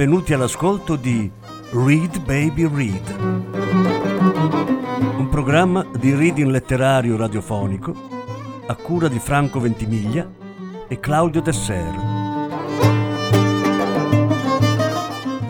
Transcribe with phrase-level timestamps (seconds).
[0.00, 1.30] benvenuti all'ascolto di
[1.72, 3.16] Read Baby Read,
[5.18, 7.94] un programma di reading letterario radiofonico
[8.66, 10.26] a cura di Franco Ventimiglia
[10.88, 11.94] e Claudio Desser.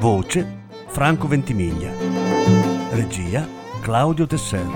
[0.00, 1.92] Voce Franco Ventimiglia.
[2.90, 3.46] Regia
[3.80, 4.66] Claudio Desser.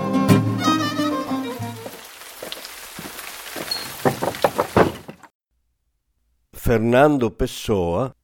[6.49, 8.15] Fernando Pessoa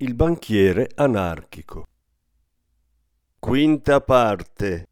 [0.00, 1.88] il banchiere anarchico.
[3.40, 4.86] Quinta parte.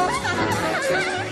[0.02, 1.31] ハハハハ!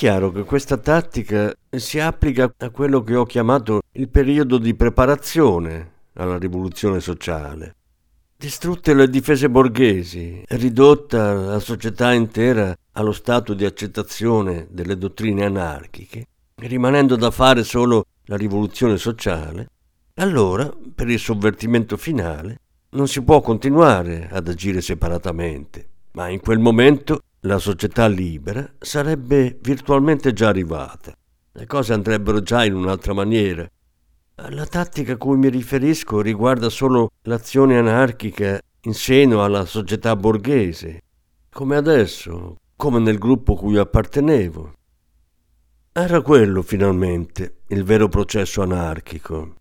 [0.00, 5.92] Chiaro che questa tattica si applica a quello che ho chiamato il periodo di preparazione
[6.14, 7.76] alla rivoluzione sociale.
[8.34, 16.24] Distrutte le difese borghesi, ridotta la società intera allo stato di accettazione delle dottrine anarchiche,
[16.54, 19.68] rimanendo da fare solo la rivoluzione sociale,
[20.14, 22.60] allora, per il sovvertimento finale,
[22.92, 29.58] non si può continuare ad agire separatamente, ma in quel momento la società libera sarebbe
[29.62, 31.14] virtualmente già arrivata.
[31.52, 33.68] Le cose andrebbero già in un'altra maniera.
[34.48, 41.00] La tattica a cui mi riferisco riguarda solo l'azione anarchica in seno alla società borghese,
[41.50, 44.72] come adesso, come nel gruppo cui appartenevo.
[45.92, 49.54] Era quello, finalmente, il vero processo anarchico.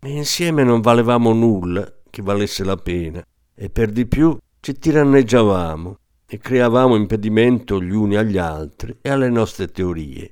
[0.00, 3.22] E insieme non valevamo nulla che valesse la pena,
[3.54, 9.28] e per di più ci tiranneggiavamo e creavamo impedimento gli uni agli altri e alle
[9.28, 10.30] nostre teorie.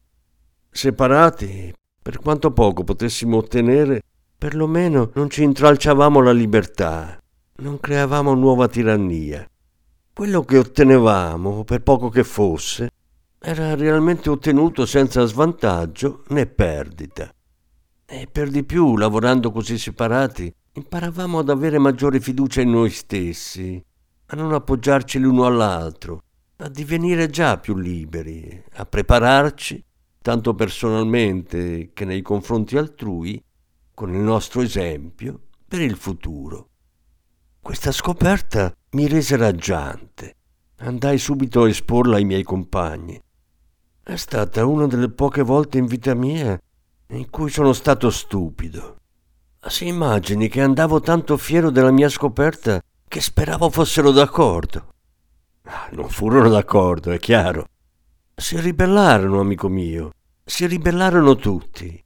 [0.71, 1.73] Separati,
[2.03, 4.03] per quanto poco potessimo ottenere,
[4.37, 7.19] perlomeno non ci intralciavamo la libertà,
[7.57, 9.47] non creavamo nuova tirannia.
[10.13, 12.91] Quello che ottenevamo, per poco che fosse,
[13.39, 17.33] era realmente ottenuto senza svantaggio né perdita.
[18.05, 23.83] E per di più, lavorando così separati, imparavamo ad avere maggiore fiducia in noi stessi,
[24.33, 26.23] a non appoggiarci l'uno all'altro,
[26.57, 29.85] a divenire già più liberi, a prepararci,
[30.23, 33.43] tanto personalmente che nei confronti altrui,
[33.93, 36.69] con il nostro esempio, per il futuro.
[37.61, 40.37] Questa scoperta mi rese raggiante.
[40.79, 43.21] Andai subito a esporla ai miei compagni.
[44.03, 46.59] È stata una delle poche volte in vita mia
[47.09, 48.97] in cui sono stato stupido.
[49.68, 54.94] Si immagini che andavo tanto fiero della mia scoperta che speravo fossero d'accordo.
[55.64, 57.66] Ah, non furono d'accordo, è chiaro.
[58.35, 60.12] Si ribellarono, amico mio.
[60.42, 62.03] Si ribellarono tutti.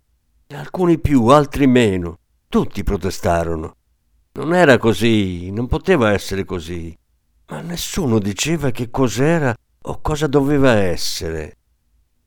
[0.48, 2.18] Alcuni più, altri meno.
[2.48, 3.76] Tutti protestarono.
[4.32, 6.92] Non era così, non poteva essere così.
[7.50, 11.58] Ma nessuno diceva che cos'era o cosa doveva essere.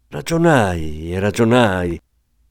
[0.08, 2.00] Ragionai e ragionai,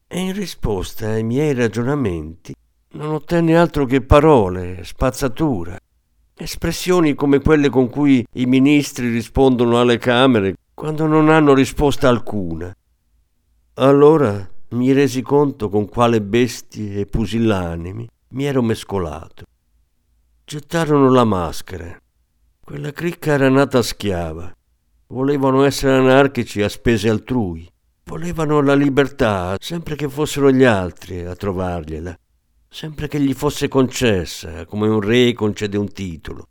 [0.05, 2.53] e in risposta ai miei ragionamenti
[2.91, 5.75] non ottenni altro che parole, spazzatura.
[6.41, 12.73] Espressioni come quelle con cui i ministri rispondono alle Camere quando non hanno risposta alcuna.
[13.73, 19.43] Allora mi resi conto con quale bestie e pusillanimi mi ero mescolato.
[20.45, 21.99] Gettarono la maschera.
[22.63, 24.49] Quella cricca era nata schiava.
[25.07, 27.69] Volevano essere anarchici a spese altrui.
[28.05, 32.17] Volevano la libertà, sempre che fossero gli altri a trovargliela
[32.71, 36.47] sempre che gli fosse concessa, come un re concede un titolo.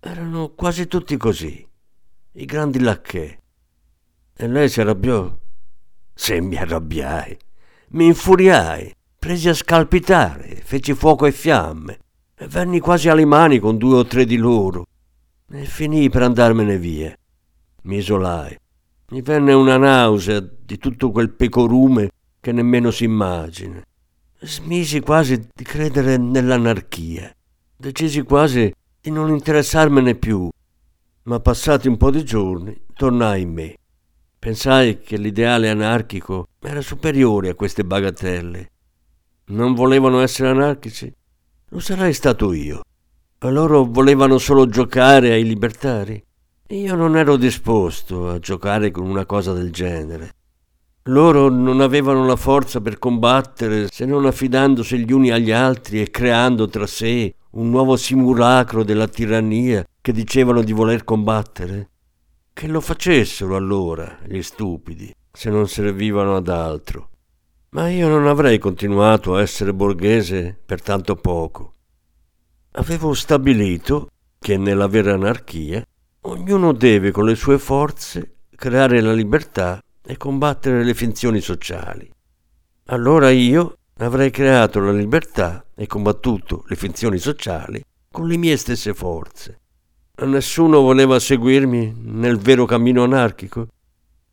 [0.00, 1.66] Erano quasi tutti così,
[2.32, 3.38] i grandi lacchè.
[4.36, 5.32] E lei si arrabbiò?
[6.14, 7.36] Se mi arrabbiai,
[7.90, 11.98] mi infuriai, presi a scalpitare, feci fuoco e fiamme,
[12.34, 14.86] e venni quasi alle mani con due o tre di loro,
[15.50, 17.14] e finii per andarmene via.
[17.82, 18.56] Mi isolai.
[19.10, 23.82] Mi venne una nausea di tutto quel pecorume che nemmeno si immagina
[24.44, 27.34] smisi quasi di credere nell'anarchia.
[27.76, 30.48] Decisi quasi di non interessarmene più,
[31.24, 33.76] ma passati un po' di giorni tornai in me.
[34.38, 38.70] Pensai che l'ideale anarchico era superiore a queste bagatelle.
[39.46, 41.12] Non volevano essere anarchici?
[41.70, 42.82] Lo sarei stato io.
[43.38, 46.22] E loro volevano solo giocare ai libertari?
[46.68, 50.32] Io non ero disposto a giocare con una cosa del genere.
[51.08, 56.08] Loro non avevano la forza per combattere se non affidandosi gli uni agli altri e
[56.08, 61.90] creando tra sé un nuovo simulacro della tirannia che dicevano di voler combattere.
[62.54, 67.10] Che lo facessero allora, gli stupidi, se non servivano ad altro.
[67.70, 71.74] Ma io non avrei continuato a essere borghese per tanto poco.
[72.72, 75.84] Avevo stabilito che nella vera anarchia
[76.22, 82.10] ognuno deve con le sue forze creare la libertà e combattere le finzioni sociali.
[82.86, 88.92] Allora io avrei creato la libertà e combattuto le finzioni sociali con le mie stesse
[88.92, 89.60] forze.
[90.16, 93.66] Nessuno voleva seguirmi nel vero cammino anarchico.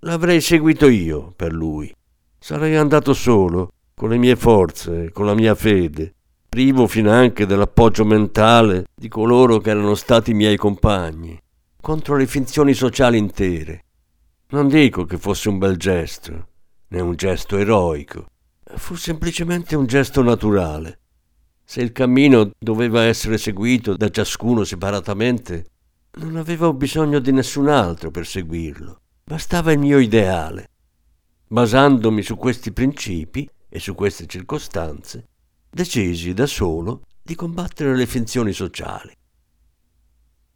[0.01, 1.91] L'avrei seguito io per lui.
[2.37, 6.13] Sarei andato solo, con le mie forze, con la mia fede,
[6.47, 11.39] privo finanche dell'appoggio mentale di coloro che erano stati miei compagni,
[11.79, 13.85] contro le finzioni sociali intere.
[14.51, 16.47] Non dico che fosse un bel gesto,
[16.89, 18.25] né un gesto eroico.
[18.75, 20.99] Fu semplicemente un gesto naturale.
[21.63, 25.67] Se il cammino doveva essere seguito da ciascuno separatamente,
[26.15, 28.99] non avevo bisogno di nessun altro per seguirlo.
[29.23, 30.67] Bastava il mio ideale.
[31.47, 35.27] basandomi su questi principi e su queste circostanze,
[35.69, 39.13] decisi da solo di combattere le finzioni sociali.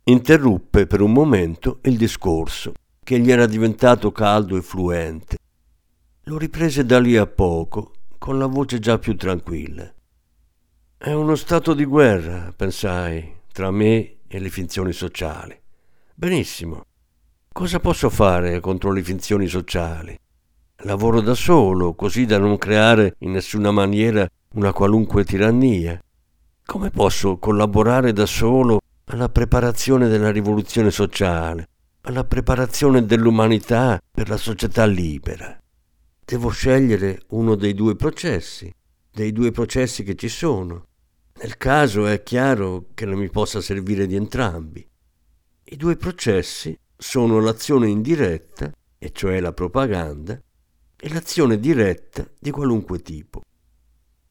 [0.03, 2.73] Interruppe per un momento il discorso,
[3.05, 5.37] che gli era diventato caldo e fluente.
[6.23, 9.87] Lo riprese da lì a poco, con la voce già più tranquilla.
[10.97, 15.55] È uno stato di guerra, pensai, tra me e le finzioni sociali.
[16.15, 16.83] Benissimo.
[17.53, 20.17] Cosa posso fare contro le finzioni sociali?
[20.77, 26.01] Lavoro da solo, così da non creare in nessuna maniera una qualunque tirannia.
[26.65, 31.67] Come posso collaborare da solo alla preparazione della rivoluzione sociale,
[32.05, 35.57] alla preparazione dell'umanità per la società libera?
[36.23, 38.71] Devo scegliere uno dei due processi,
[39.11, 40.85] dei due processi che ci sono.
[41.41, 44.87] Nel caso è chiaro che non mi possa servire di entrambi.
[45.63, 50.39] I due processi sono l'azione indiretta, e cioè la propaganda,
[50.97, 53.41] e l'azione diretta di qualunque tipo.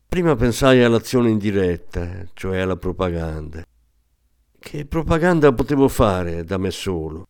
[0.07, 3.65] Prima pensai all'azione indiretta, cioè alla propaganda.
[4.61, 7.27] Che propaganda potevo fare da me solo?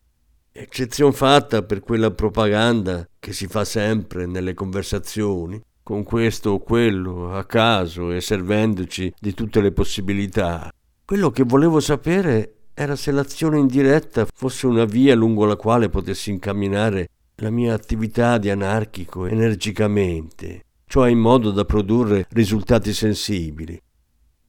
[0.56, 7.34] Eccezion fatta per quella propaganda che si fa sempre nelle conversazioni, con questo o quello,
[7.34, 10.72] a caso e servendoci di tutte le possibilità.
[11.04, 16.30] Quello che volevo sapere era se l'azione indiretta fosse una via lungo la quale potessi
[16.30, 23.76] incamminare la mia attività di anarchico energicamente, cioè in modo da produrre risultati sensibili.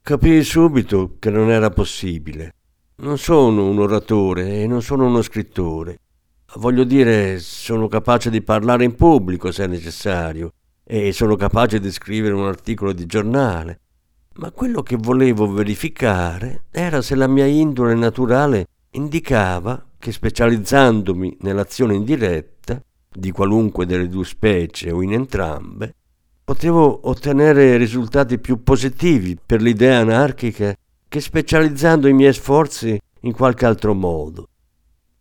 [0.04, 2.54] Capii subito che non era possibile.
[2.98, 6.00] Non sono un oratore e non sono uno scrittore.
[6.56, 11.92] Voglio dire, sono capace di parlare in pubblico se è necessario e sono capace di
[11.92, 13.80] scrivere un articolo di giornale.
[14.36, 21.96] Ma quello che volevo verificare era se la mia indole naturale indicava che specializzandomi nell'azione
[21.96, 22.82] indiretta,
[23.12, 25.96] di qualunque delle due specie o in entrambe,
[26.46, 30.74] potevo ottenere risultati più positivi per l'idea anarchica
[31.08, 34.48] che specializzando i miei sforzi in qualche altro modo.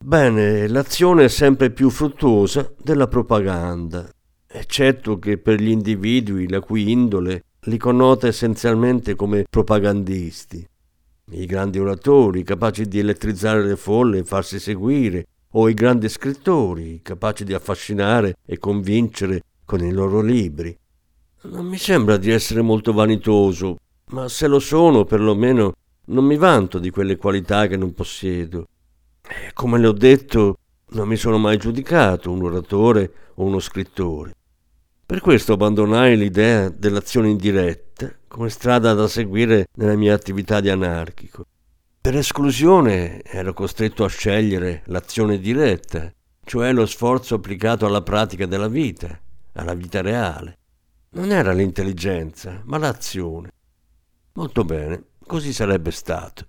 [0.04, 4.08] Bene, l'azione è sempre più fruttuosa della propaganda,
[4.46, 10.68] eccetto che per gli individui la cui indole li connota essenzialmente come propagandisti
[11.30, 17.00] i grandi oratori capaci di elettrizzare le folle e farsi seguire, o i grandi scrittori
[17.02, 20.76] capaci di affascinare e convincere con i loro libri.
[21.42, 23.76] Non mi sembra di essere molto vanitoso,
[24.12, 25.72] ma se lo sono perlomeno
[26.06, 28.66] non mi vanto di quelle qualità che non possiedo.
[29.26, 30.58] E come le ho detto,
[30.90, 34.34] non mi sono mai giudicato un oratore o uno scrittore.
[35.06, 41.44] Per questo abbandonai l'idea dell'azione indiretta come strada da seguire nella mia attività di anarchico.
[42.00, 46.12] Per esclusione ero costretto a scegliere l'azione diretta,
[46.44, 49.18] cioè lo sforzo applicato alla pratica della vita,
[49.52, 50.58] alla vita reale.
[51.10, 53.50] Non era l'intelligenza, ma l'azione.
[54.36, 56.44] Molto bene, così sarebbe stato.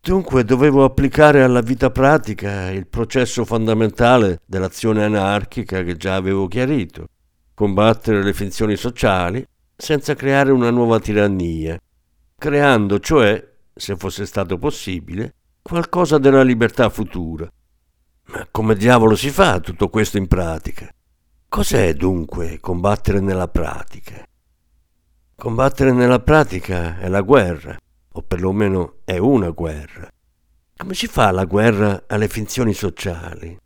[0.00, 7.08] Dunque dovevo applicare alla vita pratica il processo fondamentale dell'azione anarchica che già avevo chiarito
[7.52, 9.44] combattere le finzioni sociali
[9.76, 11.78] senza creare una nuova tirannia,
[12.36, 17.50] creando cioè, se fosse stato possibile, qualcosa della libertà futura.
[18.26, 20.88] Ma come diavolo si fa tutto questo in pratica?
[21.48, 24.27] Cos'è dunque combattere nella pratica?
[25.40, 27.76] Combattere nella pratica è la guerra,
[28.12, 30.08] o perlomeno è una guerra.
[30.76, 33.56] Come si fa la guerra alle finzioni sociali?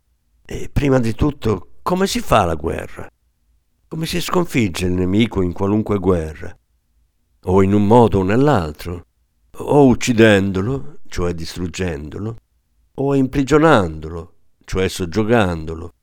[0.45, 3.09] E prima di tutto, come si fa la guerra?
[3.93, 6.51] come si sconfigge il nemico in qualunque guerra,
[7.43, 9.05] o in un modo o nell'altro,
[9.57, 12.35] o uccidendolo, cioè distruggendolo,
[12.95, 14.33] o imprigionandolo,
[14.65, 15.93] cioè soggiogandolo,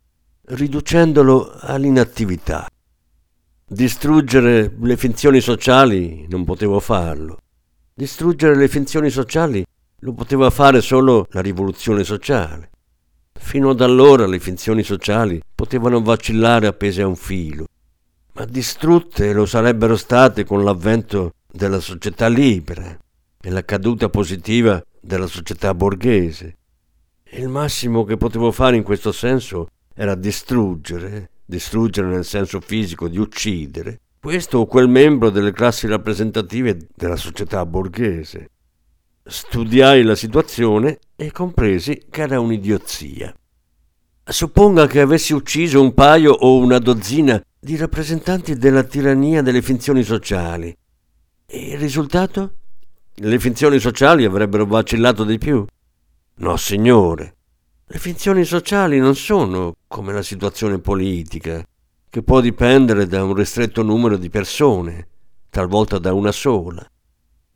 [0.43, 2.69] riducendolo all'inattività.
[3.73, 7.39] Distruggere le finzioni sociali non potevo farlo.
[7.95, 9.65] Distruggere le finzioni sociali
[10.01, 12.71] lo poteva fare solo la rivoluzione sociale.
[13.33, 17.67] Fino ad allora le finzioni sociali potevano vacillare appese a un filo,
[18.33, 22.99] ma distrutte lo sarebbero state con l'avvento della società libera
[23.41, 26.57] e la caduta positiva della società borghese.
[27.35, 33.19] Il massimo che potevo fare in questo senso era distruggere, distruggere nel senso fisico di
[33.19, 38.51] uccidere, questo o quel membro delle classi rappresentative della società borghese.
[39.23, 43.35] Studiai la situazione e compresi che era un'idiozia.
[44.25, 50.03] Supponga che avessi ucciso un paio o una dozzina di rappresentanti della tirannia delle finzioni
[50.03, 50.75] sociali.
[51.47, 52.55] E il risultato?
[53.15, 55.65] Le finzioni sociali avrebbero vacillato di più?
[56.37, 57.37] No, signore.
[57.93, 61.61] Le finzioni sociali non sono come la situazione politica,
[62.09, 65.09] che può dipendere da un ristretto numero di persone,
[65.51, 66.87] talvolta da una sola.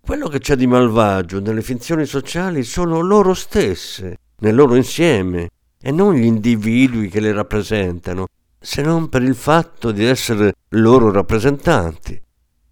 [0.00, 5.92] Quello che c'è di malvagio nelle finzioni sociali sono loro stesse, nel loro insieme, e
[5.92, 8.26] non gli individui che le rappresentano,
[8.58, 12.20] se non per il fatto di essere loro rappresentanti.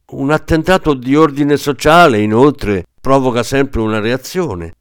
[0.06, 4.74] Un attentato di ordine sociale, inoltre, provoca sempre una reazione.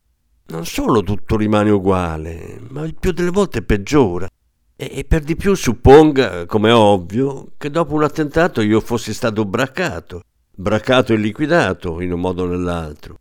[0.51, 4.27] Non solo tutto rimane uguale, ma il più delle volte peggiora.
[4.75, 10.21] E per di più supponga, come ovvio, che dopo un attentato io fossi stato braccato
[10.53, 13.15] braccato e liquidato in un modo o nell'altro.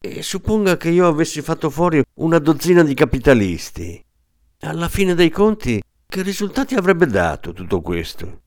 [0.00, 4.02] E supponga che io avessi fatto fuori una dozzina di capitalisti.
[4.60, 8.40] Alla fine dei conti, che risultati avrebbe dato tutto questo?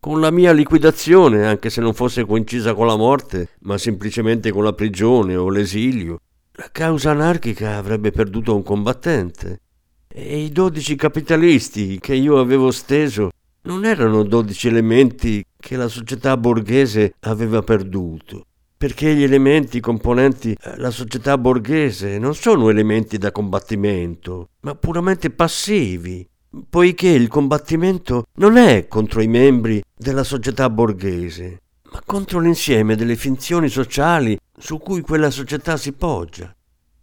[0.00, 4.64] Con la mia liquidazione, anche se non fosse coincisa con la morte, ma semplicemente con
[4.64, 6.20] la prigione o l'esilio,
[6.56, 9.60] la causa anarchica avrebbe perduto un combattente.
[10.06, 13.30] E i dodici capitalisti che io avevo steso
[13.62, 20.76] non erano dodici elementi che la società borghese aveva perduto, perché gli elementi componenti eh,
[20.76, 26.24] la società borghese non sono elementi da combattimento, ma puramente passivi,
[26.70, 31.62] poiché il combattimento non è contro i membri della società borghese,
[31.94, 36.52] ma contro l'insieme delle finzioni sociali su cui quella società si poggia.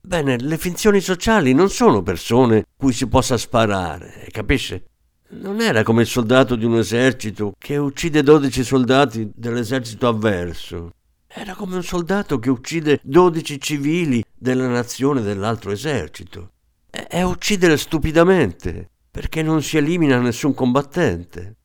[0.01, 4.83] Bene, le finzioni sociali non sono persone cui si possa sparare, capisce?
[5.29, 10.91] Non era come il soldato di un esercito che uccide 12 soldati dell'esercito avverso.
[11.25, 16.51] Era come un soldato che uccide 12 civili della nazione dell'altro esercito.
[16.89, 21.55] È, uccidere stupidamente, perché non si elimina nessun combattente.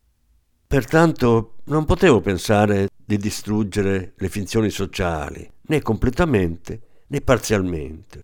[0.65, 8.23] Pertanto non potevo pensare di distruggere le finzioni sociali, né completamente né parzialmente.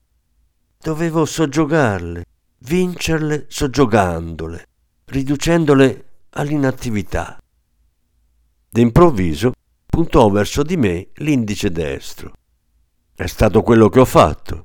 [0.79, 2.25] Dovevo soggiogarle,
[2.59, 4.67] vincerle soggiogandole
[5.13, 7.39] riducendole all'inattività.
[8.71, 9.53] D'improvviso
[9.85, 12.33] puntò verso di me l'indice destro.
[13.15, 14.65] È stato quello che ho fatto.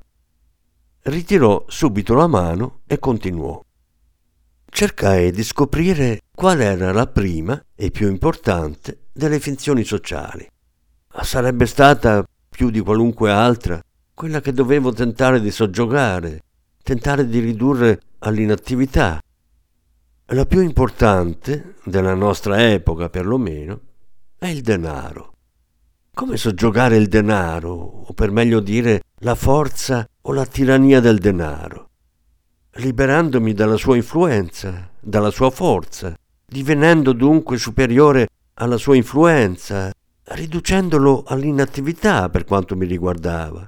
[1.02, 3.62] Ritirò subito la mano e continuò.
[4.70, 10.48] Cercai di scoprire qual era la prima e più importante delle finzioni sociali.
[11.22, 13.80] Sarebbe stata, più di qualunque altra,
[14.14, 16.42] quella che dovevo tentare di soggiogare,
[16.82, 19.20] tentare di ridurre all'inattività,
[20.32, 23.80] la più importante, della nostra epoca perlomeno,
[24.36, 25.32] è il denaro.
[26.12, 31.87] Come soggiogare il denaro, o per meglio dire la forza o la tirannia del denaro,
[32.78, 36.14] liberandomi dalla sua influenza, dalla sua forza,
[36.44, 39.92] divenendo dunque superiore alla sua influenza,
[40.24, 43.66] riducendolo all'inattività per quanto mi riguardava,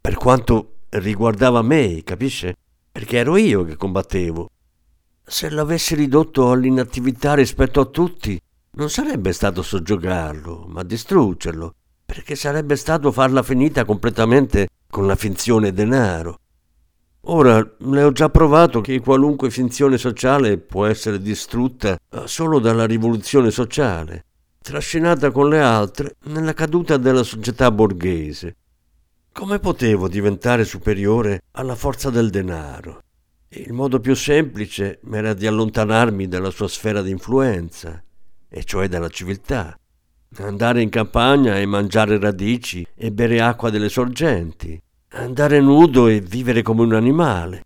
[0.00, 2.54] per quanto riguardava me, capisce?
[2.90, 4.48] Perché ero io che combattevo
[5.28, 8.40] se l'avessi ridotto all'inattività rispetto a tutti,
[8.72, 11.74] non sarebbe stato soggiogarlo, ma distruggerlo,
[12.06, 16.38] perché sarebbe stato farla finita completamente con la finzione denaro.
[17.30, 22.86] Ora le ho già provato che qualunque finzione sociale può essere distrutta eh, solo dalla
[22.86, 24.24] rivoluzione sociale,
[24.62, 28.56] trascinata con le altre nella caduta della società borghese.
[29.30, 33.02] Come potevo diventare superiore alla forza del denaro?
[33.50, 38.02] Il modo più semplice era di allontanarmi dalla sua sfera di influenza,
[38.48, 39.78] e cioè dalla civiltà.
[40.38, 44.80] Andare in campagna e mangiare radici e bere acqua delle sorgenti.
[45.10, 47.64] Andare nudo e vivere come un animale.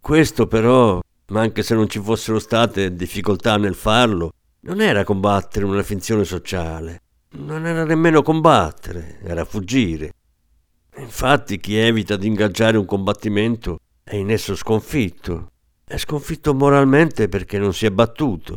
[0.00, 5.82] Questo però, anche se non ci fossero state difficoltà nel farlo, non era combattere una
[5.82, 7.02] finzione sociale.
[7.32, 10.12] Non era nemmeno combattere, era fuggire.
[10.96, 15.50] Infatti chi evita di ingaggiare un combattimento è in esso sconfitto.
[15.84, 18.56] È sconfitto moralmente perché non si è battuto.